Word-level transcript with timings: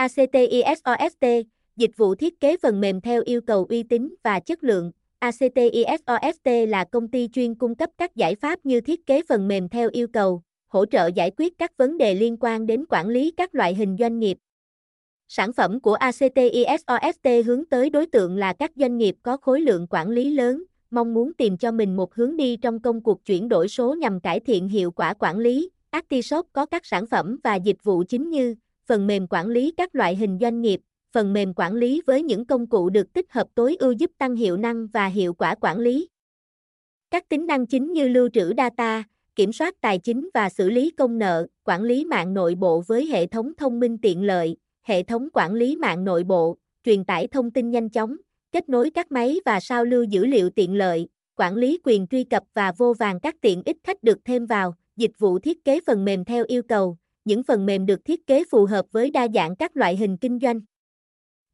ACTISOST, 0.00 1.24
dịch 1.76 1.90
vụ 1.96 2.14
thiết 2.14 2.40
kế 2.40 2.56
phần 2.56 2.80
mềm 2.80 3.00
theo 3.00 3.22
yêu 3.24 3.40
cầu 3.40 3.66
uy 3.68 3.82
tín 3.82 4.14
và 4.22 4.40
chất 4.40 4.64
lượng. 4.64 4.92
ACTISOST 5.18 6.48
là 6.68 6.84
công 6.84 7.08
ty 7.08 7.28
chuyên 7.32 7.54
cung 7.54 7.74
cấp 7.74 7.90
các 7.98 8.16
giải 8.16 8.34
pháp 8.34 8.66
như 8.66 8.80
thiết 8.80 9.06
kế 9.06 9.22
phần 9.28 9.48
mềm 9.48 9.68
theo 9.68 9.88
yêu 9.92 10.06
cầu, 10.12 10.42
hỗ 10.66 10.86
trợ 10.86 11.06
giải 11.06 11.30
quyết 11.36 11.58
các 11.58 11.76
vấn 11.76 11.98
đề 11.98 12.14
liên 12.14 12.36
quan 12.40 12.66
đến 12.66 12.84
quản 12.88 13.08
lý 13.08 13.30
các 13.30 13.54
loại 13.54 13.74
hình 13.74 13.96
doanh 13.98 14.18
nghiệp. 14.18 14.38
Sản 15.28 15.52
phẩm 15.52 15.80
của 15.80 15.94
ACTISOST 15.94 17.26
hướng 17.46 17.64
tới 17.64 17.90
đối 17.90 18.06
tượng 18.06 18.36
là 18.36 18.52
các 18.52 18.70
doanh 18.76 18.98
nghiệp 18.98 19.16
có 19.22 19.36
khối 19.36 19.60
lượng 19.60 19.86
quản 19.90 20.10
lý 20.10 20.30
lớn, 20.30 20.64
mong 20.90 21.14
muốn 21.14 21.32
tìm 21.34 21.56
cho 21.56 21.72
mình 21.72 21.96
một 21.96 22.14
hướng 22.14 22.36
đi 22.36 22.56
trong 22.56 22.80
công 22.80 23.00
cuộc 23.02 23.24
chuyển 23.24 23.48
đổi 23.48 23.68
số 23.68 23.94
nhằm 23.94 24.20
cải 24.20 24.40
thiện 24.40 24.68
hiệu 24.68 24.90
quả 24.90 25.14
quản 25.14 25.38
lý. 25.38 25.70
Actishop 25.90 26.46
có 26.52 26.66
các 26.66 26.86
sản 26.86 27.06
phẩm 27.06 27.38
và 27.44 27.54
dịch 27.54 27.84
vụ 27.84 28.04
chính 28.08 28.30
như 28.30 28.54
phần 28.90 29.06
mềm 29.06 29.26
quản 29.30 29.48
lý 29.48 29.72
các 29.76 29.94
loại 29.94 30.16
hình 30.16 30.38
doanh 30.40 30.60
nghiệp, 30.60 30.80
phần 31.12 31.32
mềm 31.32 31.54
quản 31.56 31.74
lý 31.74 32.02
với 32.06 32.22
những 32.22 32.44
công 32.44 32.66
cụ 32.66 32.90
được 32.90 33.12
tích 33.12 33.32
hợp 33.32 33.46
tối 33.54 33.76
ưu 33.80 33.92
giúp 33.92 34.10
tăng 34.18 34.36
hiệu 34.36 34.56
năng 34.56 34.86
và 34.86 35.06
hiệu 35.06 35.34
quả 35.34 35.54
quản 35.60 35.78
lý. 35.78 36.08
Các 37.10 37.28
tính 37.28 37.46
năng 37.46 37.66
chính 37.66 37.92
như 37.92 38.08
lưu 38.08 38.28
trữ 38.32 38.52
data, 38.56 39.04
kiểm 39.36 39.52
soát 39.52 39.74
tài 39.80 39.98
chính 39.98 40.28
và 40.34 40.48
xử 40.48 40.70
lý 40.70 40.90
công 40.90 41.18
nợ, 41.18 41.46
quản 41.64 41.82
lý 41.82 42.04
mạng 42.04 42.34
nội 42.34 42.54
bộ 42.54 42.82
với 42.86 43.06
hệ 43.06 43.26
thống 43.26 43.52
thông 43.58 43.80
minh 43.80 43.98
tiện 43.98 44.22
lợi, 44.22 44.56
hệ 44.82 45.02
thống 45.02 45.28
quản 45.32 45.54
lý 45.54 45.76
mạng 45.76 46.04
nội 46.04 46.24
bộ, 46.24 46.56
truyền 46.84 47.04
tải 47.04 47.26
thông 47.26 47.50
tin 47.50 47.70
nhanh 47.70 47.88
chóng, 47.88 48.16
kết 48.52 48.68
nối 48.68 48.90
các 48.90 49.12
máy 49.12 49.40
và 49.44 49.60
sao 49.60 49.84
lưu 49.84 50.04
dữ 50.04 50.26
liệu 50.26 50.50
tiện 50.50 50.74
lợi, 50.74 51.08
quản 51.36 51.54
lý 51.54 51.78
quyền 51.84 52.06
truy 52.06 52.24
cập 52.24 52.42
và 52.54 52.72
vô 52.78 52.94
vàng 52.98 53.20
các 53.20 53.36
tiện 53.40 53.62
ích 53.66 53.76
khách 53.84 54.02
được 54.02 54.18
thêm 54.24 54.46
vào, 54.46 54.74
dịch 54.96 55.12
vụ 55.18 55.38
thiết 55.38 55.64
kế 55.64 55.80
phần 55.86 56.04
mềm 56.04 56.24
theo 56.24 56.44
yêu 56.48 56.62
cầu, 56.62 56.96
những 57.24 57.42
phần 57.42 57.66
mềm 57.66 57.86
được 57.86 58.04
thiết 58.04 58.26
kế 58.26 58.44
phù 58.50 58.64
hợp 58.64 58.86
với 58.92 59.10
đa 59.10 59.28
dạng 59.34 59.56
các 59.56 59.76
loại 59.76 59.96
hình 59.96 60.16
kinh 60.16 60.38
doanh. 60.42 60.60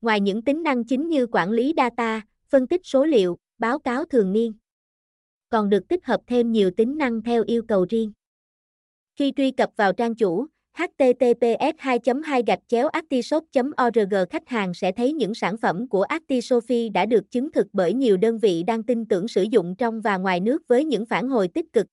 Ngoài 0.00 0.20
những 0.20 0.42
tính 0.42 0.62
năng 0.62 0.84
chính 0.84 1.08
như 1.08 1.26
quản 1.32 1.50
lý 1.50 1.74
data, 1.76 2.20
phân 2.48 2.66
tích 2.66 2.80
số 2.84 3.04
liệu, 3.04 3.38
báo 3.58 3.78
cáo 3.78 4.04
thường 4.04 4.32
niên, 4.32 4.52
còn 5.48 5.68
được 5.68 5.88
tích 5.88 6.04
hợp 6.04 6.20
thêm 6.26 6.52
nhiều 6.52 6.70
tính 6.70 6.98
năng 6.98 7.22
theo 7.22 7.44
yêu 7.46 7.62
cầu 7.68 7.86
riêng. 7.88 8.12
Khi 9.14 9.32
truy 9.36 9.50
cập 9.50 9.70
vào 9.76 9.92
trang 9.92 10.14
chủ, 10.14 10.46
https 10.74 11.74
2 11.78 11.98
2 12.24 12.42
gạch 12.46 12.58
chéo 12.68 12.88
org 13.86 14.14
khách 14.30 14.48
hàng 14.48 14.74
sẽ 14.74 14.92
thấy 14.92 15.12
những 15.12 15.34
sản 15.34 15.56
phẩm 15.56 15.88
của 15.88 16.02
Actisophie 16.02 16.88
đã 16.88 17.06
được 17.06 17.30
chứng 17.30 17.52
thực 17.52 17.66
bởi 17.72 17.94
nhiều 17.94 18.16
đơn 18.16 18.38
vị 18.38 18.62
đang 18.62 18.82
tin 18.82 19.06
tưởng 19.06 19.28
sử 19.28 19.42
dụng 19.42 19.76
trong 19.76 20.00
và 20.00 20.16
ngoài 20.16 20.40
nước 20.40 20.68
với 20.68 20.84
những 20.84 21.06
phản 21.06 21.28
hồi 21.28 21.48
tích 21.48 21.72
cực. 21.72 21.86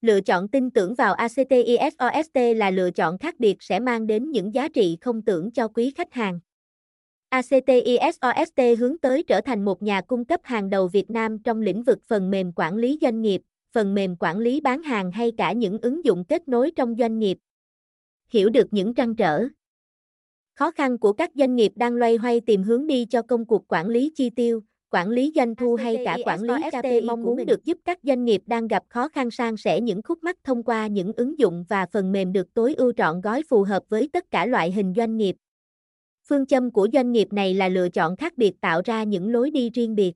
Lựa 0.00 0.20
chọn 0.20 0.48
tin 0.48 0.70
tưởng 0.70 0.94
vào 0.94 1.14
ACTISOST 1.14 2.38
là 2.56 2.70
lựa 2.70 2.90
chọn 2.90 3.18
khác 3.18 3.34
biệt 3.38 3.56
sẽ 3.60 3.80
mang 3.80 4.06
đến 4.06 4.30
những 4.30 4.54
giá 4.54 4.68
trị 4.68 4.98
không 5.00 5.22
tưởng 5.22 5.50
cho 5.50 5.68
quý 5.68 5.92
khách 5.96 6.12
hàng. 6.12 6.40
ACTISOST 7.28 8.60
hướng 8.78 8.98
tới 8.98 9.22
trở 9.22 9.40
thành 9.40 9.64
một 9.64 9.82
nhà 9.82 10.00
cung 10.00 10.24
cấp 10.24 10.40
hàng 10.44 10.70
đầu 10.70 10.88
Việt 10.88 11.10
Nam 11.10 11.38
trong 11.38 11.60
lĩnh 11.60 11.82
vực 11.82 11.98
phần 12.08 12.30
mềm 12.30 12.52
quản 12.56 12.76
lý 12.76 12.98
doanh 13.00 13.22
nghiệp, 13.22 13.42
phần 13.72 13.94
mềm 13.94 14.16
quản 14.16 14.38
lý 14.38 14.60
bán 14.60 14.82
hàng 14.82 15.10
hay 15.10 15.32
cả 15.36 15.52
những 15.52 15.78
ứng 15.82 16.04
dụng 16.04 16.24
kết 16.24 16.48
nối 16.48 16.70
trong 16.76 16.94
doanh 16.98 17.18
nghiệp. 17.18 17.38
Hiểu 18.28 18.50
được 18.50 18.66
những 18.70 18.94
trăn 18.94 19.16
trở, 19.16 19.44
khó 20.54 20.70
khăn 20.70 20.98
của 20.98 21.12
các 21.12 21.30
doanh 21.34 21.56
nghiệp 21.56 21.72
đang 21.76 21.94
loay 21.94 22.16
hoay 22.16 22.40
tìm 22.40 22.62
hướng 22.62 22.86
đi 22.86 23.04
cho 23.04 23.22
công 23.22 23.44
cuộc 23.44 23.72
quản 23.72 23.88
lý 23.88 24.12
chi 24.16 24.30
tiêu, 24.30 24.62
quản 24.90 25.08
lý 25.10 25.32
doanh 25.34 25.56
thu 25.56 25.74
hay 25.74 26.02
cả 26.04 26.18
quản 26.24 26.42
lý 26.42 26.54
KPI 26.70 27.00
mong 27.00 27.22
muốn 27.22 27.46
được 27.46 27.64
giúp 27.64 27.78
các 27.84 27.98
doanh 28.02 28.24
nghiệp 28.24 28.42
đang 28.46 28.68
gặp 28.68 28.82
khó 28.88 29.08
khăn 29.08 29.30
san 29.30 29.56
sẻ 29.56 29.80
những 29.80 30.02
khúc 30.02 30.22
mắc 30.22 30.36
thông 30.44 30.62
qua 30.62 30.86
những 30.86 31.12
ứng 31.16 31.38
dụng 31.38 31.64
và 31.68 31.86
phần 31.92 32.12
mềm 32.12 32.32
được 32.32 32.54
tối 32.54 32.74
ưu 32.74 32.92
trọn 32.92 33.20
gói 33.20 33.42
phù 33.48 33.62
hợp 33.62 33.82
với 33.88 34.08
tất 34.12 34.30
cả 34.30 34.46
loại 34.46 34.72
hình 34.72 34.94
doanh 34.96 35.16
nghiệp. 35.16 35.36
Phương 36.28 36.46
châm 36.46 36.70
của 36.70 36.88
doanh 36.92 37.12
nghiệp 37.12 37.32
này 37.32 37.54
là 37.54 37.68
lựa 37.68 37.88
chọn 37.88 38.16
khác 38.16 38.32
biệt 38.36 38.60
tạo 38.60 38.82
ra 38.84 39.02
những 39.02 39.32
lối 39.32 39.50
đi 39.50 39.70
riêng 39.70 39.94
biệt. 39.94 40.12